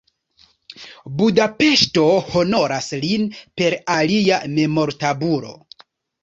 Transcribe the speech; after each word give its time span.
Budapeŝto 1.19 2.05
honoras 2.29 2.87
lin 3.03 3.27
per 3.61 3.77
alia 3.97 4.41
memortabulo. 4.57 5.55